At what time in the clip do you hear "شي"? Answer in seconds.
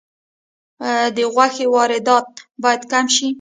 3.15-3.27